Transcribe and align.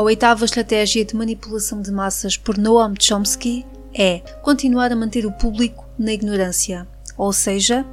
A 0.00 0.02
oitava 0.02 0.46
estratégia 0.46 1.04
de 1.04 1.14
manipulação 1.14 1.82
de 1.82 1.92
massas 1.92 2.34
por 2.34 2.56
Noam 2.56 2.94
Chomsky 2.98 3.66
é 3.92 4.20
continuar 4.40 4.90
a 4.90 4.96
manter 4.96 5.26
o 5.26 5.30
público 5.30 5.86
na 5.98 6.10
ignorância, 6.10 6.88
ou 7.18 7.34
seja, 7.34 7.84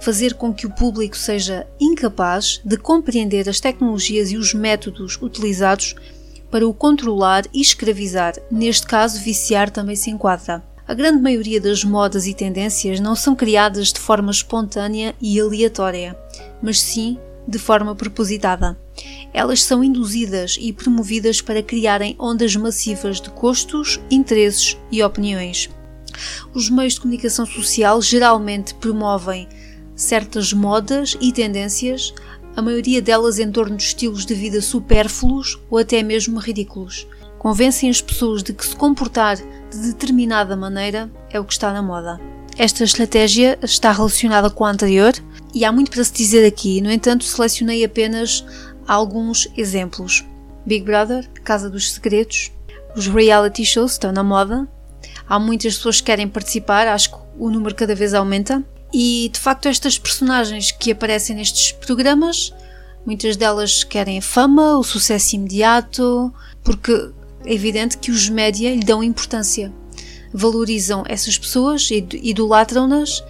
fazer 0.00 0.32
com 0.32 0.54
que 0.54 0.66
o 0.66 0.74
público 0.74 1.14
seja 1.14 1.66
incapaz 1.78 2.62
de 2.64 2.78
compreender 2.78 3.46
as 3.46 3.60
tecnologias 3.60 4.32
e 4.32 4.38
os 4.38 4.54
métodos 4.54 5.18
utilizados 5.20 5.94
para 6.50 6.66
o 6.66 6.72
controlar 6.72 7.44
e 7.52 7.60
escravizar. 7.60 8.36
Neste 8.50 8.86
caso, 8.86 9.20
viciar 9.20 9.68
também 9.68 9.96
se 9.96 10.08
enquadra. 10.08 10.64
A 10.88 10.94
grande 10.94 11.20
maioria 11.20 11.60
das 11.60 11.84
modas 11.84 12.26
e 12.26 12.32
tendências 12.32 13.00
não 13.00 13.14
são 13.14 13.36
criadas 13.36 13.92
de 13.92 14.00
forma 14.00 14.30
espontânea 14.30 15.14
e 15.20 15.38
aleatória, 15.38 16.16
mas 16.62 16.80
sim 16.80 17.18
de 17.46 17.58
forma 17.58 17.94
propositada. 17.94 18.78
Elas 19.32 19.62
são 19.62 19.82
induzidas 19.82 20.56
e 20.60 20.72
promovidas 20.72 21.40
para 21.40 21.62
criarem 21.62 22.16
ondas 22.18 22.54
massivas 22.56 23.20
de 23.20 23.30
gostos, 23.30 24.00
interesses 24.10 24.76
e 24.90 25.02
opiniões. 25.02 25.68
Os 26.54 26.70
meios 26.70 26.94
de 26.94 27.00
comunicação 27.00 27.44
social 27.44 28.00
geralmente 28.00 28.74
promovem 28.74 29.48
certas 29.96 30.52
modas 30.52 31.16
e 31.20 31.32
tendências, 31.32 32.14
a 32.56 32.62
maioria 32.62 33.02
delas 33.02 33.38
em 33.38 33.50
torno 33.50 33.76
de 33.76 33.82
estilos 33.82 34.24
de 34.24 34.34
vida 34.34 34.60
supérfluos 34.60 35.58
ou 35.68 35.78
até 35.78 36.02
mesmo 36.02 36.38
ridículos. 36.38 37.06
Convencem 37.38 37.90
as 37.90 38.00
pessoas 38.00 38.42
de 38.42 38.52
que 38.52 38.64
se 38.64 38.76
comportar 38.76 39.36
de 39.36 39.78
determinada 39.88 40.56
maneira 40.56 41.10
é 41.30 41.38
o 41.38 41.44
que 41.44 41.52
está 41.52 41.72
na 41.72 41.82
moda. 41.82 42.20
Esta 42.56 42.84
estratégia 42.84 43.58
está 43.62 43.90
relacionada 43.90 44.48
com 44.48 44.64
a 44.64 44.70
anterior 44.70 45.12
e 45.54 45.64
há 45.64 45.70
muito 45.70 45.90
para 45.90 46.02
se 46.02 46.12
dizer 46.12 46.44
aqui, 46.44 46.80
no 46.80 46.90
entanto, 46.90 47.24
selecionei 47.24 47.84
apenas 47.84 48.44
alguns 48.86 49.48
exemplos. 49.56 50.24
Big 50.66 50.84
Brother, 50.84 51.28
Casa 51.44 51.70
dos 51.70 51.92
Segredos, 51.92 52.50
os 52.96 53.06
reality 53.06 53.64
shows 53.64 53.92
estão 53.92 54.10
na 54.10 54.24
moda, 54.24 54.68
há 55.28 55.38
muitas 55.38 55.76
pessoas 55.76 56.00
que 56.00 56.06
querem 56.06 56.28
participar, 56.28 56.88
acho 56.88 57.10
que 57.10 57.16
o 57.38 57.50
número 57.50 57.74
cada 57.74 57.94
vez 57.94 58.14
aumenta. 58.14 58.64
E 58.92 59.28
de 59.32 59.40
facto, 59.40 59.68
estas 59.68 59.98
personagens 59.98 60.70
que 60.70 60.92
aparecem 60.92 61.36
nestes 61.36 61.72
programas, 61.72 62.52
muitas 63.04 63.36
delas 63.36 63.84
querem 63.84 64.20
fama, 64.20 64.78
o 64.78 64.84
sucesso 64.84 65.36
imediato, 65.36 66.32
porque 66.62 67.10
é 67.44 67.52
evidente 67.52 67.98
que 67.98 68.10
os 68.10 68.28
média 68.28 68.74
lhe 68.74 68.84
dão 68.84 69.02
importância. 69.02 69.72
Valorizam 70.32 71.04
essas 71.06 71.38
pessoas, 71.38 71.88
idolatram-nas 71.90 73.22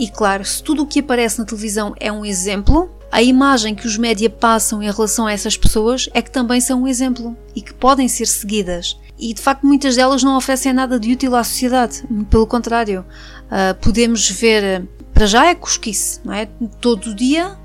e, 0.00 0.08
claro, 0.08 0.42
se 0.46 0.62
tudo 0.62 0.82
o 0.82 0.86
que 0.86 1.00
aparece 1.00 1.38
na 1.38 1.44
televisão 1.44 1.94
é 2.00 2.10
um 2.10 2.24
exemplo, 2.24 2.90
a 3.12 3.22
imagem 3.22 3.74
que 3.74 3.86
os 3.86 3.98
média 3.98 4.30
passam 4.30 4.82
em 4.82 4.90
relação 4.90 5.26
a 5.26 5.32
essas 5.32 5.58
pessoas 5.58 6.08
é 6.14 6.22
que 6.22 6.30
também 6.30 6.58
são 6.58 6.84
um 6.84 6.88
exemplo 6.88 7.36
e 7.54 7.60
que 7.60 7.74
podem 7.74 8.08
ser 8.08 8.24
seguidas. 8.24 8.98
E 9.18 9.34
de 9.34 9.42
facto, 9.42 9.66
muitas 9.66 9.96
delas 9.96 10.22
não 10.22 10.38
oferecem 10.38 10.72
nada 10.72 10.98
de 10.98 11.12
útil 11.12 11.36
à 11.36 11.44
sociedade, 11.44 12.02
pelo 12.30 12.46
contrário. 12.46 13.04
Uh, 13.44 13.78
podemos 13.82 14.30
ver, 14.30 14.88
para 15.12 15.26
já 15.26 15.48
é 15.48 15.54
cosquice, 15.54 16.18
não 16.24 16.32
é? 16.32 16.46
Todo 16.80 17.14
dia, 17.14 17.58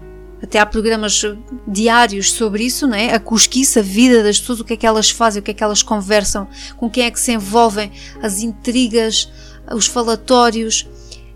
até 0.44 0.60
há 0.60 0.66
programas 0.66 1.22
diários 1.66 2.34
sobre 2.34 2.66
isso, 2.66 2.86
não 2.86 2.98
é? 2.98 3.14
A 3.14 3.20
cosquice, 3.20 3.80
a 3.80 3.82
vida 3.82 4.22
das 4.22 4.42
pessoas, 4.42 4.60
o 4.60 4.66
que 4.66 4.74
é 4.74 4.78
que 4.78 4.86
elas 4.86 5.10
fazem, 5.10 5.40
o 5.40 5.44
que 5.44 5.52
é 5.52 5.54
que 5.54 5.64
elas 5.64 5.82
conversam, 5.82 6.50
com 6.76 6.90
quem 6.90 7.06
é 7.06 7.12
que 7.12 7.20
se 7.20 7.32
envolvem, 7.32 7.94
as 8.22 8.42
intrigas, 8.42 9.32
os 9.74 9.88
falatórios. 9.88 10.86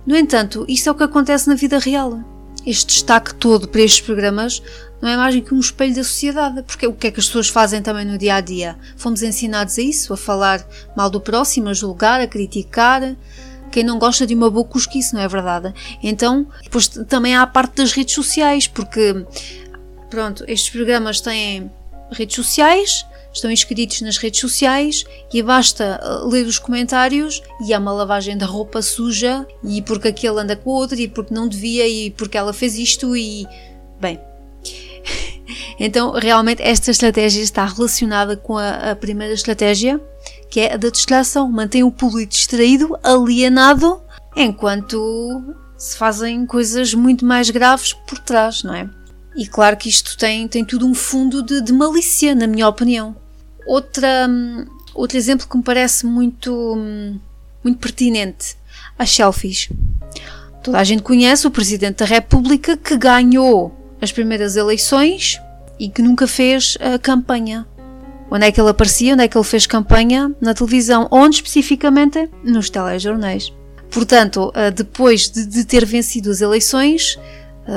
No 0.06 0.16
entanto, 0.16 0.66
isso 0.68 0.90
é 0.90 0.92
o 0.92 0.96
que 0.96 1.04
acontece 1.04 1.48
na 1.48 1.56
vida 1.56 1.78
real. 1.78 2.20
Este 2.66 2.88
destaque 2.88 3.34
todo 3.36 3.68
para 3.68 3.82
estes 3.82 4.02
programas 4.02 4.62
não 5.02 5.10
é 5.10 5.16
mais 5.16 5.34
do 5.36 5.42
que 5.42 5.54
um 5.54 5.60
espelho 5.60 5.96
da 5.96 6.04
sociedade, 6.04 6.62
porque 6.64 6.86
o 6.86 6.94
que 6.94 7.08
é 7.08 7.12
que 7.12 7.20
as 7.20 7.28
pessoas 7.28 7.48
fazem 7.48 7.82
também 7.82 8.06
no 8.06 8.18
dia 8.18 8.36
a 8.36 8.42
dia? 8.42 8.78
Fomos 8.98 9.24
ensinados 9.24 9.78
a 9.78 9.82
isso, 9.82 10.14
a 10.14 10.18
falar 10.18 10.66
mal 10.96 11.10
do 11.10 11.22
próximo, 11.22 11.70
a 11.70 11.74
julgar, 11.74 12.20
a 12.20 12.28
criticar. 12.28 13.16
Quem 13.72 13.84
não 13.84 14.00
gosta 14.00 14.26
de 14.26 14.34
uma 14.34 14.50
boa 14.50 14.66
cosquice, 14.66 15.14
não 15.14 15.22
é 15.22 15.28
verdade? 15.28 15.74
Então, 16.04 16.48
depois 16.64 16.88
também 16.88 17.36
há 17.36 17.44
a 17.44 17.48
parte 17.48 17.76
das 17.76 17.94
redes 17.94 18.14
sociais, 18.14 18.68
porque, 18.68 19.26
pronto, 20.10 20.44
estes 20.48 20.70
programas 20.70 21.22
têm 21.22 21.72
redes 22.12 22.36
sociais, 22.36 23.06
estão 23.34 23.52
inscritos 23.52 24.02
nas 24.02 24.18
redes 24.18 24.40
sociais 24.40 25.04
e 25.34 25.42
basta 25.42 26.00
uh, 26.04 26.28
ler 26.28 26.46
os 26.46 26.60
comentários 26.60 27.42
e 27.66 27.74
há 27.74 27.80
uma 27.80 27.92
lavagem 27.92 28.38
da 28.38 28.46
roupa 28.46 28.82
suja 28.82 29.46
e 29.64 29.82
porque 29.82 30.08
aquele 30.08 30.40
anda 30.40 30.56
com 30.56 30.70
o 30.70 30.74
outro 30.74 31.00
e 31.00 31.08
porque 31.08 31.34
não 31.34 31.48
devia 31.48 31.88
e 31.88 32.12
porque 32.12 32.38
ela 32.38 32.54
fez 32.54 32.78
isto 32.78 33.16
e 33.16 33.46
bem. 34.00 34.20
Então 35.80 36.12
realmente 36.12 36.62
esta 36.62 36.92
estratégia 36.92 37.42
está 37.42 37.66
relacionada 37.66 38.36
com 38.36 38.58
a, 38.58 38.92
a 38.92 38.96
primeira 38.96 39.34
estratégia 39.34 40.00
que 40.50 40.60
é 40.60 40.74
a 40.74 40.78
da 40.78 40.90
distração. 40.90 41.50
Mantém 41.50 41.84
o 41.84 41.92
público 41.92 42.32
distraído 42.32 42.98
alienado 43.02 44.02
enquanto 44.36 45.56
se 45.78 45.98
fazem 45.98 46.46
coisas 46.46 46.94
muito 46.94 47.26
mais 47.26 47.50
graves 47.50 47.94
por 47.94 48.20
trás 48.20 48.62
não 48.62 48.74
é 48.74 48.90
e 49.40 49.48
claro 49.48 49.78
que 49.78 49.88
isto 49.88 50.18
tem, 50.18 50.50
tem 50.50 50.66
tudo 50.66 50.86
um 50.86 50.94
fundo 50.94 51.42
de, 51.42 51.62
de 51.62 51.72
malícia, 51.72 52.36
na 52.36 52.46
minha 52.46 52.68
opinião. 52.68 53.16
Outra, 53.66 54.28
hum, 54.30 54.66
outro 54.94 55.16
exemplo 55.16 55.48
que 55.48 55.56
me 55.56 55.64
parece 55.64 56.06
muito, 56.06 56.52
hum, 56.76 57.18
muito 57.64 57.80
pertinente: 57.80 58.58
as 58.98 59.10
selfies. 59.10 59.70
Toda 60.62 60.78
a 60.78 60.84
gente 60.84 61.04
conhece 61.04 61.48
o 61.48 61.52
Presidente 61.52 62.00
da 62.00 62.06
República 62.06 62.76
que 62.76 62.98
ganhou 62.98 63.74
as 64.02 64.12
primeiras 64.12 64.58
eleições 64.58 65.40
e 65.80 65.88
que 65.88 66.02
nunca 66.02 66.28
fez 66.28 66.78
a 66.82 67.00
campanha. 67.00 67.66
Onde 68.30 68.46
é 68.46 68.52
que 68.52 68.60
ele 68.60 68.70
aparecia? 68.70 69.14
Onde 69.14 69.24
é 69.24 69.28
que 69.30 69.38
ele 69.38 69.46
fez 69.46 69.66
campanha? 69.66 70.36
Na 70.42 70.54
televisão. 70.54 71.08
Onde 71.10 71.38
especificamente? 71.38 72.30
Nos 72.44 72.70
telejornais. 72.70 73.54
Portanto, 73.90 74.52
ah, 74.54 74.70
depois 74.70 75.30
de 75.30 75.64
ter 75.64 75.86
vencido 75.86 76.30
as 76.30 76.42
eleições, 76.42 77.18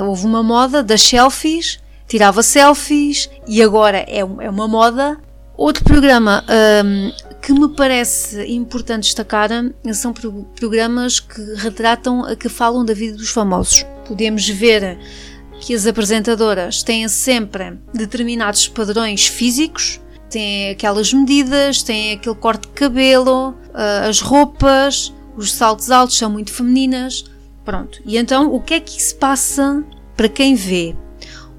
houve 0.00 0.26
uma 0.26 0.42
moda 0.42 0.82
das 0.82 1.02
selfies, 1.02 1.80
tirava 2.08 2.42
selfies 2.42 3.28
e 3.46 3.62
agora 3.62 3.98
é, 3.98 4.20
é 4.20 4.50
uma 4.50 4.68
moda. 4.68 5.18
Outro 5.56 5.84
programa 5.84 6.44
um, 6.84 7.12
que 7.40 7.52
me 7.52 7.68
parece 7.74 8.42
importante 8.52 9.04
destacar 9.04 9.50
são 9.92 10.12
programas 10.12 11.20
que 11.20 11.40
retratam, 11.56 12.22
que 12.36 12.48
falam 12.48 12.84
da 12.84 12.94
vida 12.94 13.16
dos 13.16 13.30
famosos. 13.30 13.84
Podemos 14.06 14.48
ver 14.48 14.98
que 15.60 15.74
as 15.74 15.86
apresentadoras 15.86 16.82
têm 16.82 17.06
sempre 17.08 17.78
determinados 17.94 18.66
padrões 18.66 19.26
físicos, 19.26 20.00
têm 20.28 20.70
aquelas 20.70 21.12
medidas, 21.12 21.82
têm 21.82 22.12
aquele 22.12 22.34
corte 22.34 22.66
de 22.66 22.74
cabelo, 22.74 23.54
ah, 23.72 24.08
as 24.08 24.20
roupas, 24.20 25.12
os 25.36 25.52
saltos 25.52 25.90
altos 25.90 26.16
são 26.16 26.30
muito 26.30 26.52
femininas. 26.52 27.24
Pronto. 27.64 28.00
E 28.04 28.16
então, 28.16 28.52
o 28.52 28.60
que 28.60 28.74
é 28.74 28.80
que 28.80 29.02
se 29.02 29.14
passa 29.14 29.84
para 30.16 30.28
quem 30.28 30.54
vê? 30.54 30.96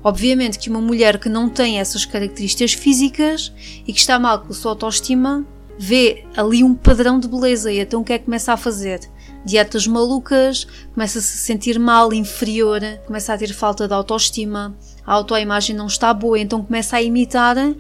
Obviamente 0.03 0.59
que 0.59 0.69
uma 0.69 0.81
mulher 0.81 1.17
que 1.17 1.29
não 1.29 1.47
tem 1.47 1.79
essas 1.79 2.03
características 2.03 2.73
físicas 2.73 3.53
e 3.87 3.93
que 3.93 3.99
está 3.99 4.19
mal 4.19 4.39
com 4.39 4.51
a 4.51 4.55
sua 4.55 4.71
autoestima 4.71 5.45
vê 5.79 6.25
ali 6.35 6.63
um 6.63 6.75
padrão 6.75 7.19
de 7.19 7.27
beleza 7.27 7.71
e 7.71 7.79
então 7.79 8.01
o 8.01 8.03
que 8.03 8.13
é 8.13 8.19
que 8.19 8.25
começa 8.25 8.51
a 8.51 8.57
fazer? 8.57 8.99
Dietas 9.45 9.87
malucas, 9.87 10.67
começa 10.93 11.19
a 11.19 11.21
se 11.21 11.37
sentir 11.37 11.79
mal, 11.79 12.13
inferior, 12.13 12.81
começa 13.05 13.33
a 13.33 13.37
ter 13.37 13.53
falta 13.53 13.87
de 13.87 13.93
autoestima, 13.93 14.75
a 15.05 15.13
autoimagem 15.13 15.75
não 15.75 15.87
está 15.87 16.13
boa, 16.13 16.39
então 16.39 16.63
começa 16.63 16.95
a 16.95 17.01
imitar 17.01 17.57
uh, 17.57 17.75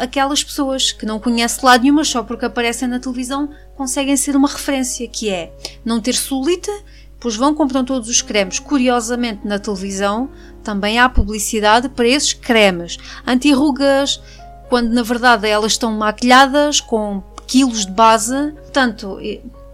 aquelas 0.00 0.44
pessoas 0.44 0.92
que 0.92 1.06
não 1.06 1.18
conhece 1.18 1.64
lado 1.64 1.82
nenhuma 1.82 2.04
só 2.04 2.22
porque 2.22 2.44
aparecem 2.44 2.86
na 2.86 3.00
televisão 3.00 3.50
conseguem 3.76 4.16
ser 4.16 4.36
uma 4.36 4.48
referência, 4.48 5.08
que 5.08 5.28
é 5.30 5.52
não 5.84 6.00
ter 6.00 6.14
solita 6.14 6.70
pois 7.24 7.36
vão 7.36 7.54
compram 7.54 7.82
todos 7.82 8.10
os 8.10 8.20
cremes. 8.20 8.58
Curiosamente, 8.58 9.48
na 9.48 9.58
televisão 9.58 10.28
também 10.62 10.98
há 10.98 11.08
publicidade 11.08 11.88
para 11.88 12.06
esses 12.06 12.34
cremes 12.34 12.98
anti-rugas, 13.26 14.20
quando 14.68 14.92
na 14.92 15.02
verdade 15.02 15.48
elas 15.48 15.72
estão 15.72 15.90
maquilhadas 15.90 16.82
com 16.82 17.22
quilos 17.46 17.86
de 17.86 17.92
base. 17.92 18.52
Portanto, 18.52 19.16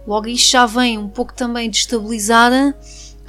logo 0.07 0.27
isto 0.29 0.49
já 0.49 0.65
vem 0.65 0.97
um 0.97 1.09
pouco 1.09 1.33
também 1.33 1.69
destabilizar 1.69 2.53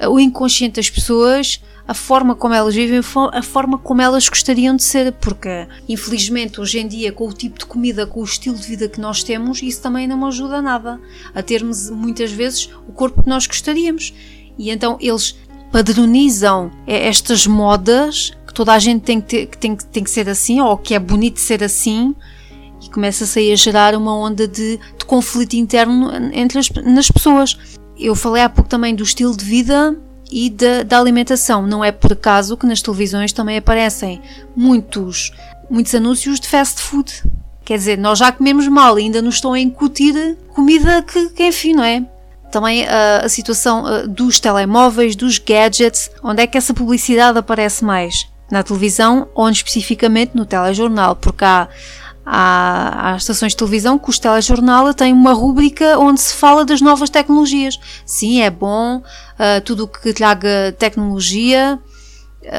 o 0.07 0.17
inconsciente 0.17 0.75
das 0.75 0.89
pessoas 0.89 1.61
a 1.87 1.93
forma 1.93 2.35
como 2.35 2.53
elas 2.53 2.73
vivem, 2.73 3.01
a 3.33 3.41
forma 3.41 3.77
como 3.77 4.01
elas 4.01 4.29
gostariam 4.29 4.75
de 4.75 4.83
ser, 4.83 5.11
porque 5.13 5.67
infelizmente 5.87 6.61
hoje 6.61 6.79
em 6.79 6.87
dia, 6.87 7.11
com 7.11 7.27
o 7.27 7.33
tipo 7.33 7.59
de 7.59 7.65
comida, 7.65 8.07
com 8.07 8.21
o 8.21 8.23
estilo 8.23 8.55
de 8.55 8.65
vida 8.65 8.87
que 8.87 9.01
nós 9.01 9.23
temos, 9.23 9.61
isso 9.61 9.81
também 9.81 10.07
não 10.07 10.25
ajuda 10.25 10.61
nada 10.61 10.99
a 11.35 11.43
termos 11.43 11.89
muitas 11.89 12.31
vezes 12.31 12.69
o 12.87 12.93
corpo 12.93 13.23
que 13.23 13.29
nós 13.29 13.45
gostaríamos. 13.45 14.13
E 14.57 14.69
então 14.69 14.97
eles 15.01 15.35
padronizam 15.71 16.71
estas 16.87 17.45
modas 17.47 18.31
que 18.47 18.53
toda 18.53 18.73
a 18.73 18.79
gente 18.79 19.01
tem 19.01 19.19
que, 19.19 19.27
ter, 19.27 19.45
que, 19.47 19.57
tem, 19.57 19.75
tem 19.75 20.03
que 20.03 20.09
ser 20.09 20.29
assim, 20.29 20.61
ou 20.61 20.77
que 20.77 20.93
é 20.93 20.99
bonito 20.99 21.39
ser 21.39 21.63
assim, 21.63 22.15
e 22.81 22.89
começa-se 22.89 23.39
aí 23.39 23.51
a 23.51 23.55
gerar 23.55 23.95
uma 23.95 24.15
onda 24.15 24.47
de, 24.47 24.77
de 24.77 25.05
conflito 25.05 25.55
interno 25.55 26.11
entre 26.33 26.59
as 26.59 26.69
nas 26.69 27.09
pessoas. 27.09 27.57
Eu 27.97 28.15
falei 28.15 28.43
há 28.43 28.49
pouco 28.49 28.69
também 28.69 28.95
do 28.95 29.03
estilo 29.03 29.35
de 29.35 29.43
vida 29.43 29.97
e 30.33 30.49
da, 30.49 30.81
da 30.81 30.99
alimentação. 30.99 31.67
Não 31.67 31.85
é 31.85 31.91
por 31.91 32.13
acaso 32.13 32.57
que 32.57 32.65
nas 32.65 32.81
televisões 32.81 33.31
também 33.31 33.57
aparecem 33.57 34.19
muitos, 34.55 35.31
muitos 35.69 35.93
anúncios 35.93 36.39
de 36.39 36.47
fast 36.47 36.81
food. 36.81 37.23
Quer 37.63 37.77
dizer, 37.77 37.97
nós 37.97 38.17
já 38.17 38.31
comemos 38.31 38.67
mal 38.67 38.99
e 38.99 39.03
ainda 39.03 39.21
nos 39.21 39.35
estão 39.35 39.53
a 39.53 39.59
incutir 39.59 40.35
comida 40.49 41.03
que, 41.03 41.29
que 41.29 41.47
enfim, 41.47 41.73
não 41.73 41.83
é? 41.83 42.03
Também 42.51 42.83
uh, 42.83 43.25
a 43.25 43.29
situação 43.29 43.83
uh, 43.83 44.07
dos 44.07 44.39
telemóveis, 44.39 45.15
dos 45.15 45.37
gadgets, 45.37 46.11
onde 46.23 46.41
é 46.41 46.47
que 46.47 46.57
essa 46.57 46.73
publicidade 46.73 47.37
aparece 47.37 47.85
mais? 47.85 48.27
Na 48.51 48.63
televisão, 48.63 49.29
onde 49.35 49.57
especificamente 49.57 50.35
no 50.35 50.45
telejornal, 50.45 51.15
porque 51.15 51.45
há, 51.45 51.67
há, 52.25 53.11
há 53.11 53.15
estações 53.15 53.51
de 53.51 53.57
televisão 53.57 53.97
que 53.97 54.09
os 54.09 54.19
telejornal 54.19 54.93
têm 54.93 55.13
uma 55.13 55.33
rúbrica 55.33 55.97
onde 55.99 56.21
se 56.21 56.35
fala 56.35 56.65
das 56.65 56.81
novas 56.81 57.09
tecnologias. 57.09 57.79
Sim, 58.05 58.41
é 58.41 58.49
bom, 58.49 58.97
uh, 58.97 59.61
tudo 59.63 59.83
o 59.83 59.87
que 59.87 60.13
traga 60.13 60.75
tecnologia, 60.77 61.79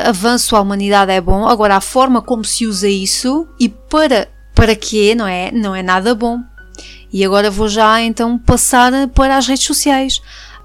avanço 0.07 0.57
à 0.57 0.61
humanidade 0.61 1.13
é 1.13 1.21
bom, 1.21 1.47
agora 1.47 1.77
a 1.77 1.81
forma 1.81 2.23
como 2.23 2.45
se 2.45 2.67
usa 2.67 2.89
isso 2.89 3.47
e 3.59 3.69
para 3.69 4.29
para 4.55 4.77
quê, 4.77 5.15
não 5.17 5.27
é? 5.27 5.51
Não 5.51 5.75
é 5.75 5.83
nada 5.83 6.15
bom. 6.15 6.39
E 7.13 7.25
agora 7.25 7.51
vou 7.51 7.69
já 7.69 8.01
então 8.01 8.39
passar 8.39 8.93
para 9.09 9.37
as 9.37 9.49
redes 9.49 9.65
sociais, 9.65 10.21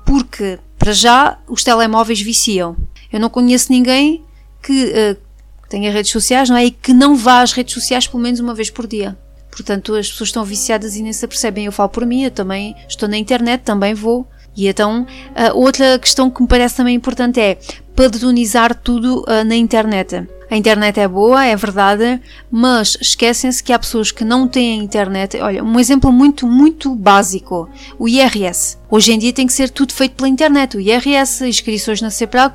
porque 0.05 0.59
para 0.77 0.93
já 0.93 1.37
os 1.47 1.63
telemóveis 1.63 2.21
viciam. 2.21 2.77
Eu 3.11 3.19
não 3.19 3.29
conheço 3.29 3.71
ninguém 3.71 4.23
que 4.61 4.85
uh, 4.85 5.28
tenha 5.69 5.92
redes 5.92 6.12
sociais, 6.12 6.50
não 6.50 6.57
é? 6.57 6.66
E 6.66 6.71
que 6.71 6.92
não 6.92 7.16
vá 7.16 7.42
às 7.42 7.54
redes 7.54 7.74
sociais 7.74 8.07
pelo 8.07 8.21
menos 8.21 8.39
uma 8.39 8.54
vez 8.54 8.69
por 8.69 8.88
dia. 8.88 9.18
Portanto, 9.51 9.95
as 9.95 10.10
pessoas 10.10 10.30
estão 10.30 10.44
viciadas 10.44 10.95
e 10.95 11.01
nem 11.01 11.13
se 11.13 11.24
apercebem. 11.24 11.66
Eu 11.66 11.71
falo 11.71 11.89
por 11.89 12.06
mim, 12.06 12.24
eu 12.24 12.31
também 12.31 12.75
estou 12.88 13.07
na 13.07 13.18
internet, 13.18 13.62
também 13.62 13.94
vou. 13.94 14.27
E 14.56 14.68
então, 14.68 15.04
uh, 15.04 15.57
outra 15.57 15.98
questão 16.00 16.30
que 16.30 16.42
me 16.42 16.48
parece 16.48 16.75
também 16.75 16.95
importante 16.95 17.39
é 17.39 17.57
padronizar 17.99 18.73
tudo 18.73 19.25
uh, 19.27 19.43
na 19.45 19.57
internet. 19.57 20.25
A 20.49 20.55
internet 20.55 20.99
é 20.99 21.07
boa, 21.07 21.45
é 21.45 21.55
verdade, 21.55 22.19
mas 22.49 22.97
esquecem-se 22.99 23.61
que 23.61 23.71
há 23.71 23.77
pessoas 23.77 24.09
que 24.09 24.23
não 24.23 24.47
têm 24.47 24.79
internet. 24.79 25.37
Olha, 25.37 25.63
um 25.63 25.79
exemplo 25.79 26.11
muito, 26.11 26.47
muito 26.47 26.95
básico: 26.95 27.69
o 27.99 28.07
IRS. 28.07 28.79
Hoje 28.89 29.11
em 29.11 29.19
dia 29.19 29.31
tem 29.31 29.45
que 29.45 29.53
ser 29.53 29.69
tudo 29.69 29.93
feito 29.93 30.15
pela 30.15 30.27
internet. 30.27 30.75
O 30.75 30.79
IRS, 30.79 31.45
inscrições 31.45 32.01
na 32.01 32.09
CEPRAL, 32.09 32.51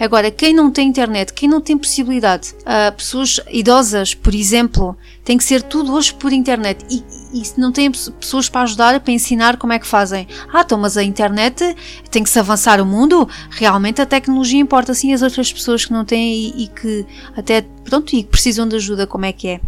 agora 0.00 0.28
quem 0.28 0.52
não 0.52 0.72
tem 0.72 0.88
internet, 0.88 1.32
quem 1.32 1.48
não 1.48 1.60
tem 1.60 1.78
possibilidade, 1.78 2.52
uh, 2.62 2.92
pessoas 2.96 3.38
idosas, 3.48 4.12
por 4.12 4.34
exemplo, 4.34 4.96
tem 5.24 5.38
que 5.38 5.44
ser 5.44 5.62
tudo 5.62 5.94
hoje 5.94 6.12
por 6.14 6.32
internet. 6.32 6.84
E, 6.90 7.04
e 7.32 7.44
se 7.44 7.60
não 7.60 7.70
tem 7.70 7.92
pessoas 7.92 8.48
para 8.48 8.62
ajudar, 8.62 8.98
para 8.98 9.12
ensinar 9.12 9.56
como 9.56 9.72
é 9.72 9.78
que 9.78 9.86
fazem. 9.86 10.26
Ah, 10.52 10.62
então, 10.62 10.78
mas 10.78 10.96
a 10.96 11.04
internet 11.04 11.76
tem 12.10 12.24
que 12.24 12.30
se 12.30 12.40
avançar 12.40 12.80
o 12.80 12.86
mundo. 12.86 13.28
Realmente 13.50 14.02
a 14.02 14.06
tecnologia 14.06 14.58
importa 14.58 14.77
sim 14.94 15.12
as 15.12 15.22
outras 15.22 15.52
pessoas 15.52 15.84
que 15.84 15.92
não 15.92 16.04
têm 16.04 16.34
e, 16.34 16.64
e 16.64 16.66
que 16.68 17.06
até, 17.36 17.62
pronto, 17.84 18.14
e 18.14 18.22
que 18.22 18.28
precisam 18.28 18.68
de 18.68 18.76
ajuda, 18.76 19.06
como 19.06 19.24
é 19.24 19.32
que 19.32 19.48
é. 19.48 19.60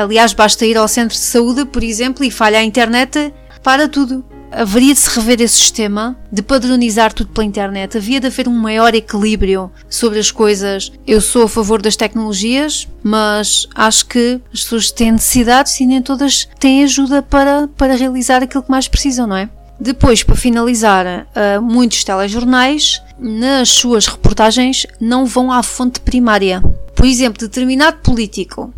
Aliás, 0.00 0.32
basta 0.32 0.66
ir 0.66 0.76
ao 0.76 0.86
centro 0.86 1.16
de 1.16 1.22
saúde, 1.22 1.64
por 1.64 1.82
exemplo, 1.82 2.24
e 2.24 2.30
falha 2.30 2.58
a 2.58 2.62
internet, 2.62 3.32
para 3.62 3.88
tudo 3.88 4.24
haveria 4.50 4.94
de 4.94 5.00
se 5.00 5.10
rever 5.10 5.40
esse 5.40 5.56
sistema, 5.56 6.16
de 6.32 6.42
padronizar 6.42 7.12
tudo 7.12 7.30
pela 7.30 7.44
internet, 7.44 7.96
havia 7.96 8.20
de 8.20 8.26
haver 8.26 8.48
um 8.48 8.52
maior 8.52 8.94
equilíbrio 8.94 9.70
sobre 9.88 10.18
as 10.18 10.30
coisas. 10.30 10.92
Eu 11.06 11.20
sou 11.20 11.44
a 11.44 11.48
favor 11.48 11.82
das 11.82 11.96
tecnologias, 11.96 12.88
mas 13.02 13.68
acho 13.74 14.06
que 14.06 14.40
as 14.52 14.62
pessoas 14.62 14.90
têm 14.90 15.12
necessidades 15.12 15.78
e 15.80 15.86
nem 15.86 16.00
todas 16.00 16.48
têm 16.58 16.84
ajuda 16.84 17.22
para, 17.22 17.68
para 17.76 17.96
realizar 17.96 18.42
aquilo 18.42 18.62
que 18.62 18.70
mais 18.70 18.88
precisam, 18.88 19.26
não 19.26 19.36
é? 19.36 19.50
Depois, 19.78 20.22
para 20.22 20.34
finalizar, 20.34 21.06
uh, 21.06 21.62
muitos 21.62 22.02
telejornais, 22.02 23.02
nas 23.18 23.68
suas 23.68 24.06
reportagens, 24.06 24.86
não 25.00 25.26
vão 25.26 25.52
à 25.52 25.62
fonte 25.62 26.00
primária. 26.00 26.62
Por 26.94 27.04
exemplo, 27.04 27.40
determinado 27.40 27.98
político 27.98 28.72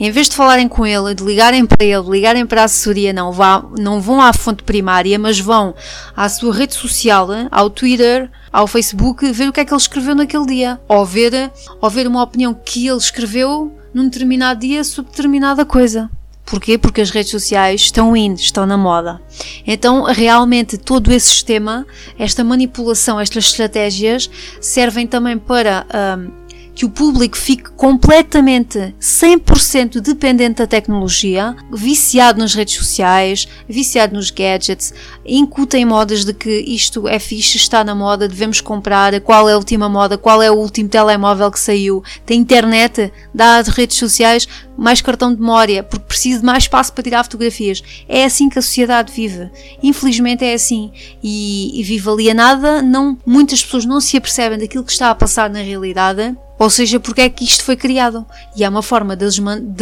em 0.00 0.10
vez 0.10 0.30
de 0.30 0.34
falarem 0.34 0.66
com 0.66 0.86
ele, 0.86 1.14
de 1.14 1.22
ligarem 1.22 1.66
para 1.66 1.84
ele, 1.84 2.02
de 2.02 2.10
ligarem 2.10 2.46
para 2.46 2.62
a 2.62 2.64
assessoria, 2.64 3.12
não, 3.12 3.32
vá, 3.32 3.62
não 3.78 4.00
vão 4.00 4.18
à 4.18 4.32
fonte 4.32 4.62
primária, 4.62 5.18
mas 5.18 5.38
vão 5.38 5.74
à 6.16 6.26
sua 6.26 6.54
rede 6.54 6.72
social, 6.72 7.28
ao 7.50 7.68
Twitter, 7.68 8.30
ao 8.50 8.66
Facebook, 8.66 9.30
ver 9.30 9.50
o 9.50 9.52
que 9.52 9.60
é 9.60 9.64
que 9.64 9.70
ele 9.70 9.80
escreveu 9.80 10.14
naquele 10.14 10.46
dia. 10.46 10.80
Ou 10.88 11.04
ver, 11.04 11.52
ou 11.82 11.90
ver 11.90 12.06
uma 12.06 12.22
opinião 12.22 12.54
que 12.54 12.88
ele 12.88 12.96
escreveu 12.96 13.76
num 13.92 14.04
determinado 14.04 14.60
dia 14.60 14.82
sobre 14.84 15.10
determinada 15.10 15.66
coisa. 15.66 16.10
Porquê? 16.50 16.76
Porque 16.76 17.00
as 17.00 17.10
redes 17.10 17.30
sociais 17.30 17.82
estão 17.82 18.16
in, 18.16 18.34
estão 18.34 18.66
na 18.66 18.76
moda. 18.76 19.22
Então, 19.64 20.02
realmente, 20.02 20.76
todo 20.76 21.12
esse 21.12 21.28
sistema, 21.28 21.86
esta 22.18 22.42
manipulação, 22.42 23.20
estas 23.20 23.44
estratégias, 23.44 24.28
servem 24.60 25.06
também 25.06 25.38
para 25.38 25.86
um, 26.18 26.39
que 26.80 26.86
o 26.86 26.88
público 26.88 27.36
fique 27.36 27.68
completamente 27.72 28.94
100% 28.98 30.00
dependente 30.00 30.60
da 30.60 30.66
tecnologia, 30.66 31.54
viciado 31.70 32.38
nas 32.38 32.54
redes 32.54 32.74
sociais, 32.76 33.46
viciado 33.68 34.14
nos 34.14 34.30
gadgets, 34.30 34.94
incutem 35.26 35.84
modas 35.84 36.24
de 36.24 36.32
que 36.32 36.48
isto 36.60 37.06
é 37.06 37.18
fixe, 37.18 37.58
está 37.58 37.84
na 37.84 37.94
moda, 37.94 38.26
devemos 38.26 38.62
comprar, 38.62 39.20
qual 39.20 39.46
é 39.46 39.52
a 39.52 39.58
última 39.58 39.90
moda, 39.90 40.16
qual 40.16 40.40
é 40.40 40.50
o 40.50 40.54
último 40.54 40.88
telemóvel 40.88 41.50
que 41.50 41.60
saiu, 41.60 42.02
tem 42.24 42.40
internet, 42.40 43.12
dá 43.34 43.60
redes 43.60 43.98
sociais, 43.98 44.48
mais 44.74 45.02
cartão 45.02 45.34
de 45.34 45.38
memória, 45.38 45.82
porque 45.82 46.06
preciso 46.06 46.40
de 46.40 46.46
mais 46.46 46.62
espaço 46.62 46.94
para 46.94 47.04
tirar 47.04 47.24
fotografias. 47.24 47.82
É 48.08 48.24
assim 48.24 48.48
que 48.48 48.58
a 48.58 48.62
sociedade 48.62 49.12
vive. 49.12 49.50
Infelizmente 49.82 50.46
é 50.46 50.54
assim. 50.54 50.90
E, 51.22 51.78
e 51.78 51.82
vive 51.82 52.08
alienada, 52.08 52.80
não, 52.80 53.18
muitas 53.26 53.62
pessoas 53.62 53.84
não 53.84 54.00
se 54.00 54.16
apercebem 54.16 54.58
daquilo 54.58 54.82
que 54.82 54.92
está 54.92 55.10
a 55.10 55.14
passar 55.14 55.50
na 55.50 55.60
realidade 55.60 56.34
ou 56.60 56.68
seja, 56.68 57.00
porque 57.00 57.22
é 57.22 57.30
que 57.30 57.42
isto 57.42 57.64
foi 57.64 57.74
criado. 57.74 58.26
E 58.54 58.62
é 58.62 58.68
uma 58.68 58.82
forma 58.82 59.16
de 59.16 59.24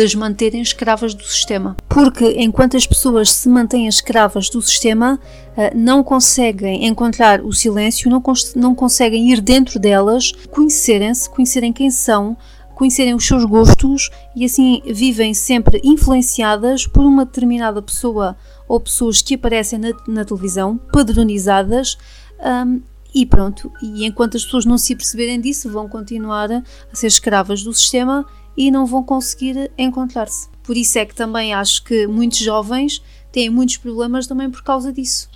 as 0.04 0.14
manterem 0.14 0.62
escravas 0.62 1.12
do 1.12 1.24
sistema. 1.24 1.76
Porque 1.88 2.36
enquanto 2.38 2.76
as 2.76 2.86
pessoas 2.86 3.32
se 3.32 3.48
mantêm 3.48 3.88
escravas 3.88 4.48
do 4.48 4.62
sistema, 4.62 5.18
eh, 5.56 5.72
não 5.74 6.04
conseguem 6.04 6.86
encontrar 6.86 7.40
o 7.40 7.52
silêncio, 7.52 8.08
não, 8.08 8.22
não 8.54 8.76
conseguem 8.76 9.32
ir 9.32 9.40
dentro 9.40 9.80
delas, 9.80 10.30
conhecerem-se, 10.52 11.28
conhecerem 11.28 11.72
quem 11.72 11.90
são, 11.90 12.36
conhecerem 12.76 13.12
os 13.12 13.26
seus 13.26 13.44
gostos 13.44 14.08
e 14.36 14.44
assim 14.44 14.80
vivem 14.86 15.34
sempre 15.34 15.80
influenciadas 15.82 16.86
por 16.86 17.04
uma 17.04 17.24
determinada 17.24 17.82
pessoa 17.82 18.36
ou 18.68 18.78
pessoas 18.78 19.20
que 19.20 19.34
aparecem 19.34 19.80
na, 19.80 19.90
na 20.06 20.24
televisão, 20.24 20.78
padronizadas. 20.92 21.98
Um, 22.38 22.80
e 23.20 23.26
pronto, 23.26 23.72
e 23.82 24.06
enquanto 24.06 24.36
as 24.36 24.44
pessoas 24.44 24.64
não 24.64 24.78
se 24.78 24.94
perceberem 24.94 25.40
disso, 25.40 25.68
vão 25.68 25.88
continuar 25.88 26.48
a 26.52 26.62
ser 26.92 27.08
escravas 27.08 27.64
do 27.64 27.74
sistema 27.74 28.24
e 28.56 28.70
não 28.70 28.86
vão 28.86 29.02
conseguir 29.02 29.72
encontrar-se. 29.76 30.48
Por 30.62 30.76
isso 30.76 30.96
é 31.00 31.04
que 31.04 31.16
também 31.16 31.52
acho 31.52 31.82
que 31.82 32.06
muitos 32.06 32.38
jovens 32.38 33.02
têm 33.32 33.50
muitos 33.50 33.76
problemas 33.76 34.28
também 34.28 34.48
por 34.48 34.62
causa 34.62 34.92
disso. 34.92 35.28